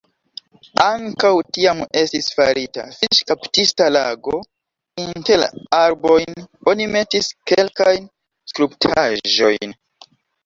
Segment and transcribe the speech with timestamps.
[0.83, 4.39] Ankaŭ tiam estis farita fiŝkaptista lago,
[5.03, 5.49] inter la
[5.81, 6.39] arbojn
[6.73, 8.09] oni metis kelkajn
[8.53, 9.77] skulptaĵojn.